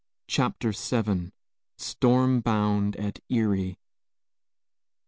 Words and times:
CHAPTER 0.25 0.71
VII. 0.71 1.31
STORM 1.77 2.39
BOUND 2.39 2.95
AT 2.95 3.19
ERIE. 3.29 3.77